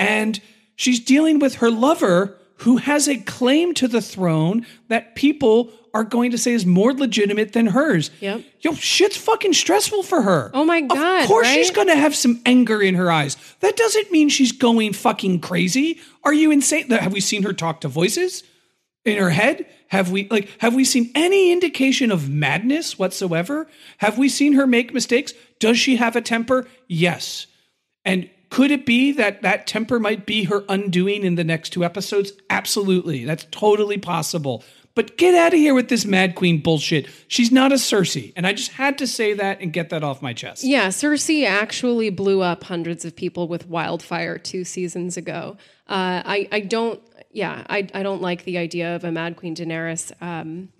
[0.00, 0.40] And
[0.76, 6.04] she's dealing with her lover who has a claim to the throne that people are
[6.04, 8.10] going to say is more legitimate than hers.
[8.20, 8.44] Yep.
[8.60, 10.50] Yo, shit's fucking stressful for her.
[10.54, 13.36] Oh my God, Of course she's going to have some anger in her eyes.
[13.60, 16.00] That doesn't mean she's going fucking crazy.
[16.24, 16.88] Are you insane?
[16.90, 18.44] Have we seen her talk to voices
[19.04, 19.66] in her head?
[19.88, 23.66] Have we like have we seen any indication of madness whatsoever?
[23.98, 25.34] Have we seen her make mistakes?
[25.58, 26.68] Does she have a temper?
[26.86, 27.46] Yes.
[28.04, 31.84] And could it be that that temper might be her undoing in the next two
[31.84, 32.32] episodes?
[32.50, 33.24] Absolutely.
[33.24, 34.64] That's totally possible.
[34.96, 37.06] But get out of here with this Mad Queen bullshit.
[37.28, 38.32] She's not a Cersei.
[38.34, 40.64] And I just had to say that and get that off my chest.
[40.64, 45.56] Yeah, Cersei actually blew up hundreds of people with wildfire two seasons ago.
[45.88, 49.54] Uh, I, I don't, yeah, I, I don't like the idea of a Mad Queen
[49.54, 50.70] Daenerys um,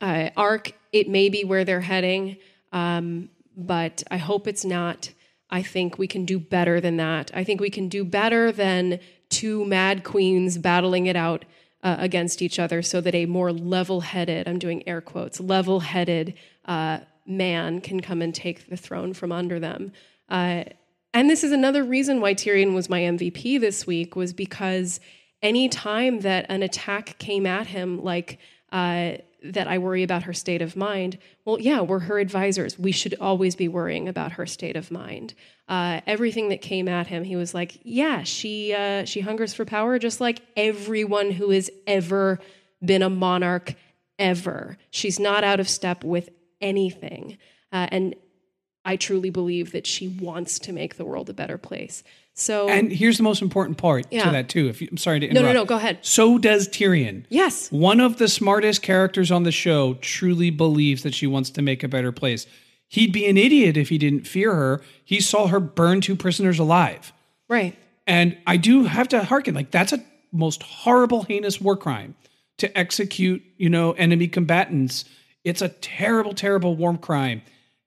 [0.00, 0.72] uh, arc.
[0.92, 2.38] It may be where they're heading,
[2.72, 5.10] um, but I hope it's not.
[5.50, 7.30] I think we can do better than that.
[7.34, 11.44] I think we can do better than two Mad Queens battling it out
[11.82, 15.80] uh, against each other so that a more level headed, I'm doing air quotes, level
[15.80, 19.92] headed uh, man can come and take the throne from under them.
[20.28, 20.64] Uh,
[21.14, 25.00] and this is another reason why Tyrion was my MVP this week, was because
[25.42, 28.38] any time that an attack came at him, like
[28.72, 29.12] uh,
[29.52, 31.18] that I worry about her state of mind.
[31.44, 32.78] Well, yeah, we're her advisors.
[32.78, 35.34] We should always be worrying about her state of mind.
[35.68, 39.64] Uh, everything that came at him, he was like, yeah, she uh, she hungers for
[39.64, 42.38] power, just like everyone who has ever
[42.84, 43.74] been a monarch
[44.18, 44.78] ever.
[44.90, 46.28] She's not out of step with
[46.60, 47.38] anything,
[47.72, 48.14] uh, and
[48.84, 52.04] I truly believe that she wants to make the world a better place.
[52.38, 54.24] So, And here's the most important part Yeah.
[54.24, 54.68] to that too.
[54.68, 55.46] If you, I'm sorry to interrupt.
[55.46, 55.98] no, no, no, go ahead.
[56.02, 57.24] So does Tyrion.
[57.30, 61.62] Yes, One of the smartest characters on the show truly believes that she wants to
[61.62, 62.46] make a better place.
[62.88, 64.82] He'd be an idiot if he didn't fear her.
[65.04, 67.12] He saw her burn two prisoners alive.
[67.48, 67.74] right.
[68.08, 72.14] And I do have to hearken like that's a most horrible, heinous war crime
[72.58, 75.04] to execute, you know, enemy combatants.
[75.42, 77.42] It's a terrible, terrible war crime.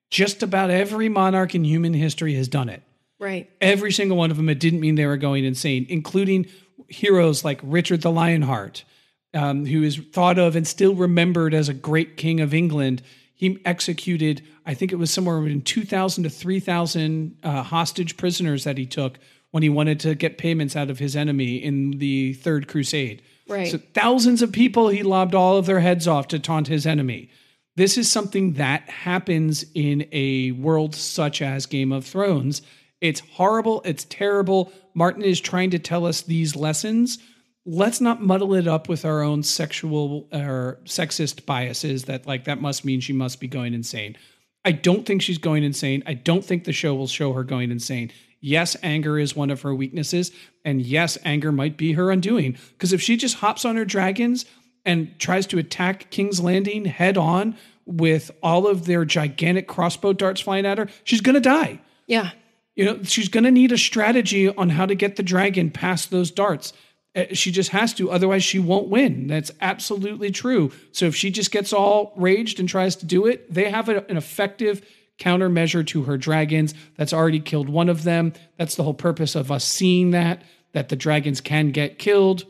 [0.09, 2.81] Just about every monarch in human history has done it.
[3.19, 3.49] Right.
[3.59, 4.49] Every single one of them.
[4.49, 6.47] It didn't mean they were going insane, including
[6.87, 8.85] heroes like Richard the Lionheart,
[9.33, 13.01] um, who is thought of and still remembered as a great king of England.
[13.35, 18.77] He executed, I think it was somewhere between 2,000 to 3,000 uh, hostage prisoners that
[18.77, 19.19] he took
[19.51, 23.21] when he wanted to get payments out of his enemy in the Third Crusade.
[23.47, 23.71] Right.
[23.71, 27.29] So thousands of people he lobbed all of their heads off to taunt his enemy.
[27.75, 32.61] This is something that happens in a world such as Game of Thrones.
[33.01, 34.71] It's horrible, it's terrible.
[34.93, 37.19] Martin is trying to tell us these lessons.
[37.65, 42.61] Let's not muddle it up with our own sexual or sexist biases that like that
[42.61, 44.17] must mean she must be going insane.
[44.65, 46.03] I don't think she's going insane.
[46.05, 48.11] I don't think the show will show her going insane.
[48.41, 50.31] Yes, anger is one of her weaknesses.
[50.65, 52.57] And yes, anger might be her undoing.
[52.71, 54.45] Because if she just hops on her dragons
[54.85, 60.41] and tries to attack King's Landing head on with all of their gigantic crossbow darts
[60.41, 61.81] flying at her, she's going to die.
[62.07, 62.31] Yeah.
[62.79, 66.11] You know, she's going to need a strategy on how to get the dragon past
[66.11, 66.71] those darts.
[67.13, 69.27] Uh, She just has to, otherwise, she won't win.
[69.27, 70.71] That's absolutely true.
[70.93, 74.15] So if she just gets all raged and tries to do it, they have an
[74.15, 74.81] effective
[75.19, 78.31] countermeasure to her dragons that's already killed one of them.
[78.57, 82.45] That's the whole purpose of us seeing that, that the dragons can get killed.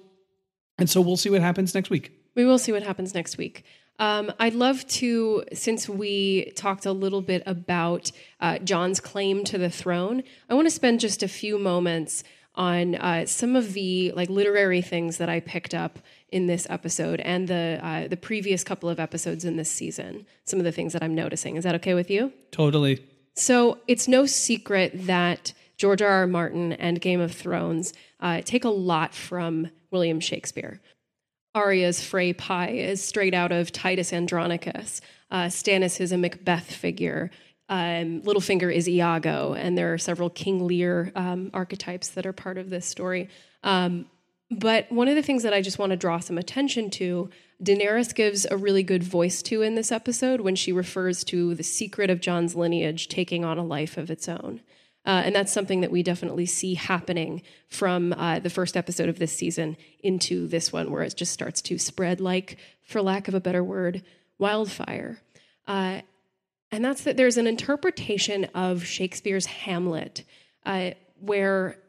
[0.78, 2.12] And so we'll see what happens next week.
[2.36, 3.64] We will see what happens next week.
[4.00, 9.58] Um, I'd love to, since we talked a little bit about uh, Jon's claim to
[9.58, 12.24] the throne, I want to spend just a few moments
[12.56, 17.20] on uh, some of the like literary things that I picked up in this episode
[17.22, 20.26] and the uh, the previous couple of episodes in this season.
[20.46, 21.58] Some of the things that I'm noticing.
[21.58, 22.34] Is that okay with you?
[22.52, 23.06] Totally.
[23.34, 26.10] So it's no secret that George R.
[26.10, 26.28] R.
[26.28, 30.82] Martin and Game of Thrones uh, take a lot from William Shakespeare.
[31.56, 35.02] Arya's Frey Pie is straight out of Titus Andronicus.
[35.32, 37.32] Uh, Stannis is a Macbeth figure.
[37.70, 42.58] Um, Littlefinger is Iago, and there are several King Lear um, archetypes that are part
[42.58, 43.30] of this story.
[43.64, 44.08] Um,
[44.52, 47.30] but one of the things that I just want to draw some attention to,
[47.64, 51.64] Daenerys gives a really good voice to in this episode when she refers to the
[51.64, 54.62] secret of Jon's lineage taking on a life of its own.
[55.06, 59.18] Uh, and that's something that we definitely see happening from uh, the first episode of
[59.18, 63.34] this season into this one, where it just starts to spread like, for lack of
[63.34, 64.04] a better word,
[64.38, 65.20] wildfire.
[65.68, 66.02] Uh,
[66.72, 70.24] and that's that there's an interpretation of Shakespeare's Hamlet
[70.66, 71.80] uh, where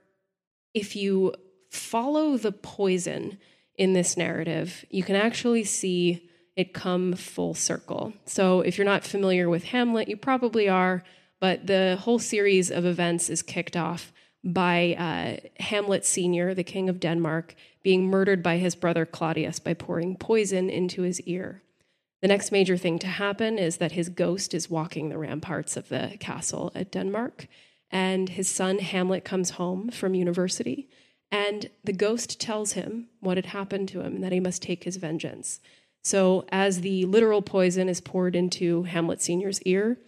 [0.73, 1.35] if you
[1.71, 3.39] follow the poison
[3.77, 8.13] in this narrative, you can actually see it come full circle.
[8.27, 11.03] So if you're not familiar with Hamlet, you probably are,
[11.41, 14.13] but the whole series of events is kicked off
[14.45, 19.75] by uh, Hamlet Sr., the king of Denmark, being murdered by his brother Claudius by
[19.75, 21.63] pouring poison into his ear.
[22.23, 25.89] The next major thing to happen is that his ghost is walking the ramparts of
[25.89, 27.49] the castle at Denmark,
[27.91, 30.89] and his son Hamlet comes home from university,
[31.33, 34.85] and the ghost tells him what had happened to him and that he must take
[34.85, 35.61] his vengeance.
[36.03, 39.99] So, as the literal poison is poured into Hamlet Sr.'s ear,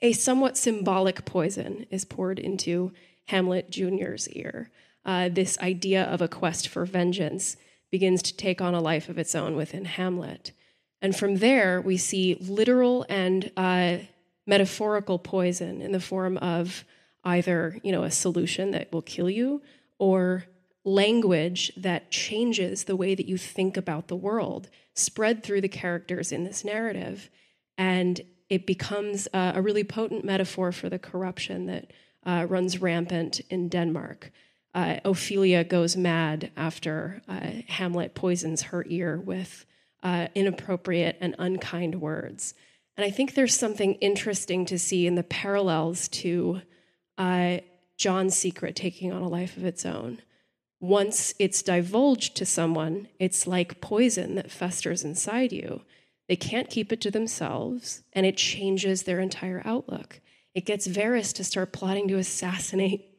[0.00, 2.92] a somewhat symbolic poison is poured into
[3.26, 4.70] Hamlet Jr.'s ear.
[5.04, 7.56] Uh, this idea of a quest for vengeance
[7.90, 10.52] begins to take on a life of its own within Hamlet.
[11.00, 13.98] And from there, we see literal and uh,
[14.46, 16.84] metaphorical poison in the form of
[17.24, 19.62] either, you know, a solution that will kill you
[19.98, 20.44] or
[20.84, 26.32] language that changes the way that you think about the world, spread through the characters
[26.32, 27.30] in this narrative.
[27.76, 28.20] And
[28.50, 31.92] it becomes uh, a really potent metaphor for the corruption that
[32.24, 34.30] uh, runs rampant in Denmark.
[34.74, 39.64] Uh, Ophelia goes mad after uh, Hamlet poisons her ear with
[40.02, 42.54] uh, inappropriate and unkind words.
[42.96, 46.62] And I think there's something interesting to see in the parallels to
[47.16, 47.58] uh,
[47.96, 50.22] Jon's secret taking on a life of its own.
[50.80, 55.82] Once it's divulged to someone, it's like poison that festers inside you.
[56.28, 60.20] They can't keep it to themselves, and it changes their entire outlook.
[60.54, 63.10] It gets Varys to start plotting to assassinate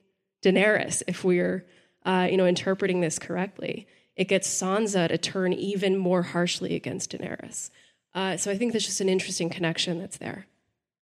[0.43, 1.66] Daenerys if we're,
[2.05, 3.88] uh, you know, interpreting this correctly.
[4.16, 7.72] It gets Sansa to turn even more harshly against Daenerys.
[8.14, 10.45] Uh, so I think there's just an interesting connection that's there.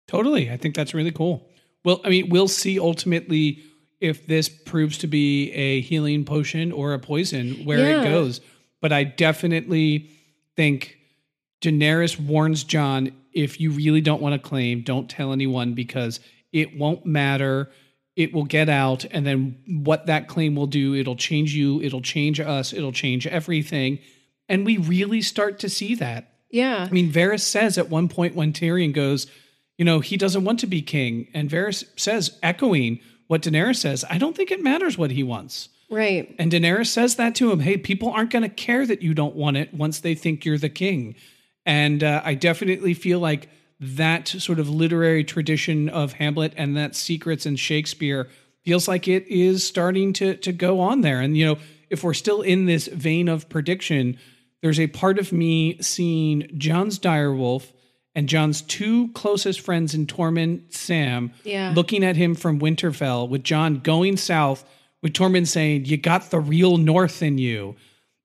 [0.08, 1.48] Totally, I think that's really cool.
[1.84, 3.64] Well, I mean, we'll see ultimately
[4.00, 8.02] if this proves to be a healing potion or a poison where yeah.
[8.02, 8.42] it goes.
[8.82, 10.12] But I definitely
[10.56, 10.97] think
[11.62, 16.20] Daenerys warns Jon if you really don't want to claim, don't tell anyone because
[16.52, 17.70] it won't matter.
[18.16, 19.06] It will get out.
[19.06, 23.28] And then what that claim will do, it'll change you, it'll change us, it'll change
[23.28, 24.00] everything.
[24.50, 26.34] And we really start to see that.
[26.50, 26.88] Yeah.
[26.90, 29.28] I mean, Varys says at one point when Tyrion goes,
[29.78, 31.28] you know, he doesn't want to be king.
[31.34, 35.70] And Varys says, echoing what Daenerys says, I don't think it matters what he wants.
[35.90, 36.34] Right.
[36.40, 37.60] And Daenerys says that to him.
[37.60, 40.58] Hey, people aren't going to care that you don't want it once they think you're
[40.58, 41.16] the king.
[41.68, 43.50] And uh, I definitely feel like
[43.80, 48.30] that sort of literary tradition of Hamlet and that secrets in Shakespeare
[48.64, 51.20] feels like it is starting to to go on there.
[51.20, 51.58] And you know,
[51.90, 54.18] if we're still in this vein of prediction,
[54.62, 57.72] there's a part of me seeing Jon's direwolf
[58.16, 61.72] and Jon's two closest friends in Tormund, Sam, yeah.
[61.76, 64.66] looking at him from Winterfell, with Jon going south,
[65.04, 67.76] with Tormund saying, "You got the real North in you,"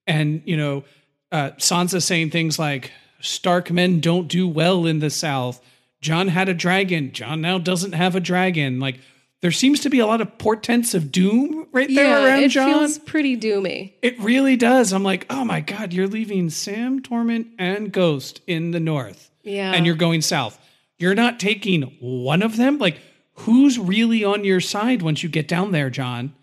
[0.07, 0.85] and you know,
[1.33, 2.93] uh, Sansa saying things like,
[3.23, 5.63] "Stark men don't do well in the South."
[6.03, 7.13] Jon had a dragon.
[7.13, 8.79] Jon now doesn't have a dragon.
[8.81, 8.99] Like
[9.41, 12.51] there seems to be a lot of portents of doom right there yeah, around it
[12.51, 12.73] Jon.
[12.73, 13.93] feels pretty doomy.
[14.03, 14.93] It really does.
[14.93, 19.31] I'm like, oh my god, you're leaving Sam, Tormund, and Ghost in the north.
[19.43, 19.73] Yeah.
[19.73, 20.59] And you're going south.
[20.99, 22.79] You're not taking one of them?
[22.79, 23.01] Like,
[23.35, 26.35] who's really on your side once you get down there, Jon?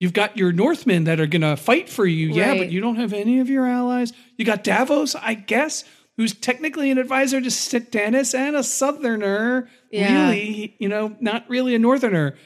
[0.00, 2.28] You've got your Northmen that are going to fight for you.
[2.28, 4.12] Yeah, but you don't have any of your allies.
[4.36, 5.84] You got Davos, I guess,
[6.16, 9.68] who's technically an advisor to Stannis and a Southerner.
[9.90, 10.30] Yeah.
[10.30, 12.36] Really, you know, not really a Northerner.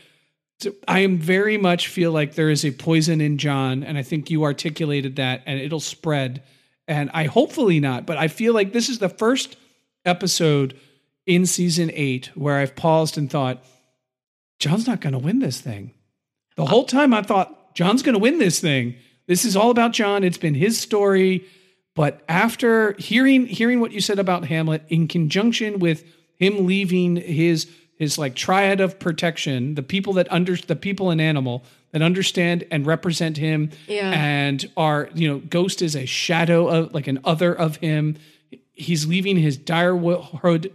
[0.61, 4.03] So I am very much feel like there is a poison in Jon, and I
[4.03, 6.43] think you articulated that, and it'll spread.
[6.87, 9.57] And I hopefully not, but I feel like this is the first
[10.05, 10.77] episode
[11.25, 13.65] in season eight where I've paused and thought,
[14.59, 15.95] Jon's not going to win this thing.
[16.57, 18.97] The whole time I thought, Jon's going to win this thing.
[19.27, 20.25] This is all about Jon.
[20.25, 21.47] It's been his story.
[21.95, 26.05] But after hearing hearing what you said about Hamlet in conjunction with
[26.37, 27.69] him leaving his
[27.99, 32.65] his like triad of protection, the people that under the people and animal that understand
[32.71, 34.13] and represent him yeah.
[34.13, 38.17] and are, you know, Ghost is a shadow of like an other of him
[38.81, 39.97] he's leaving his dire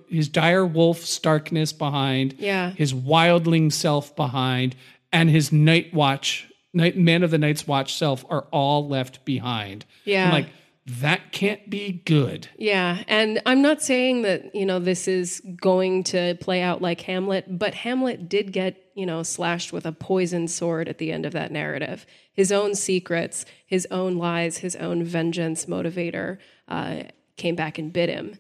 [0.10, 4.76] his dire wolf starkness behind, yeah, his wildling self behind,
[5.12, 9.86] and his night watch, night man of the night's watch self are all left behind.
[10.06, 10.48] Yeah, like
[10.86, 12.48] that can't be good.
[12.58, 17.02] Yeah, and I'm not saying that you know this is going to play out like
[17.02, 21.26] Hamlet, but Hamlet did get you know slashed with a poisoned sword at the end
[21.26, 22.06] of that narrative.
[22.32, 26.38] His own secrets, his own lies, his own vengeance motivator.
[26.68, 27.04] Uh,
[27.38, 28.38] came back and bit him.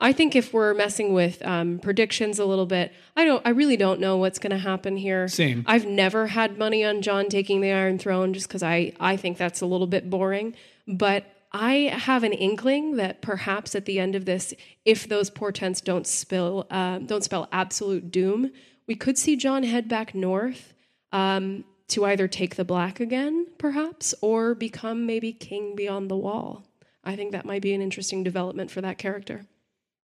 [0.00, 3.42] I think if we're messing with um, predictions a little bit, I don't.
[3.44, 5.28] I really don't know what's going to happen here.
[5.28, 5.64] Same.
[5.66, 9.36] I've never had money on Jon taking the Iron Throne just because I I think
[9.36, 10.54] that's a little bit boring.
[10.88, 15.80] But I have an inkling that perhaps at the end of this, if those portents
[15.80, 18.52] don't spill, uh, don't spell absolute doom,
[18.86, 20.74] we could see Jon head back north
[21.12, 26.64] um, to either take the Black again, perhaps, or become maybe king beyond the Wall.
[27.02, 29.46] I think that might be an interesting development for that character.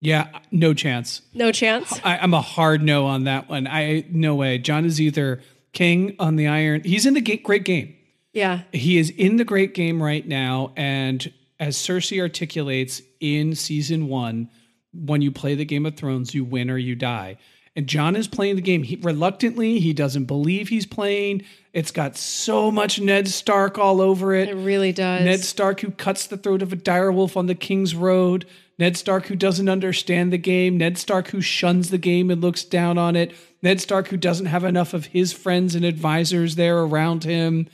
[0.01, 1.22] Yeah, no chance.
[1.33, 1.99] No chance.
[2.05, 3.68] I, am a hard no on that one.
[3.68, 4.59] I no way.
[4.59, 5.41] Jon is either
[5.72, 6.83] king on the iron.
[6.85, 7.95] He's in the great game.
[8.33, 10.72] Yeah, he is in the great game right now.
[10.76, 14.49] And as Cersei articulates in season one,
[14.93, 17.39] when you play the Game of Thrones, you win or you die.
[17.74, 19.80] And Jon is playing the game he, reluctantly.
[19.80, 21.45] He doesn't believe he's playing.
[21.72, 24.51] It's got so much Ned Stark all over it.
[24.51, 25.24] It really does.
[25.24, 28.45] Ned Stark who cuts the throat of a direwolf on the King's Road.
[28.78, 30.76] Ned Stark who doesn't understand the game.
[30.76, 33.33] Ned Stark who shuns the game and looks down on it.
[33.62, 37.68] Ned Stark who doesn't have enough of his friends and advisors there around him.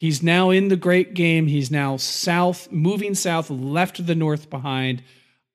[0.00, 1.46] He's now in the great game.
[1.46, 5.02] He's now south, moving south, left the north behind.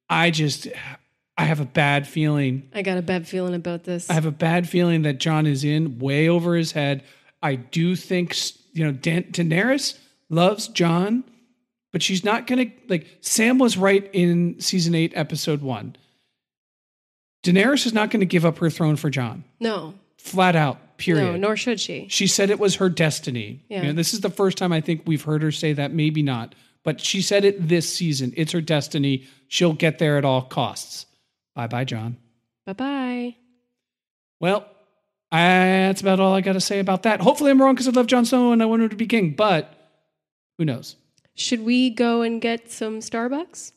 [0.08, 0.68] I just,
[1.36, 2.70] I have a bad feeling.
[2.72, 4.08] I got a bad feeling about this.
[4.08, 7.04] I have a bad feeling that Jon is in way over his head.
[7.41, 8.36] I do think,
[8.72, 9.98] you know, Dan- Daenerys
[10.30, 11.24] loves Jon,
[11.91, 15.96] but she's not going to, like, Sam was right in season eight, episode one.
[17.43, 19.43] Daenerys is not going to give up her throne for Jon.
[19.60, 21.32] no, Flat out, period.
[21.34, 22.08] no, nor should she.
[22.10, 23.64] She said it was her destiny.
[23.70, 23.82] Yeah.
[23.82, 26.22] You know, this is the first time I think we've heard her say that, maybe
[26.22, 26.56] not.
[26.84, 28.34] But she said it this season.
[28.38, 29.26] It's her destiny.
[29.48, 31.06] She'll get there at all costs.
[31.56, 32.18] Bye bye, Jon.
[32.66, 33.36] Bye bye.
[34.39, 34.66] Well,
[35.32, 35.39] I,
[35.88, 37.22] that's about all I got to say about that.
[37.22, 39.32] Hopefully, I'm wrong because I love Jon Snow and I want him to be king,
[39.34, 39.74] but
[40.58, 40.96] who knows?
[41.36, 43.72] Should we go and get some Starbucks?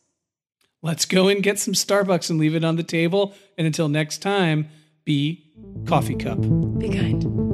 [0.81, 3.33] Let's go and get some Starbucks and leave it on the table.
[3.57, 4.69] And until next time,
[5.03, 5.48] be
[5.85, 6.39] coffee cup.
[6.77, 7.48] Be kind.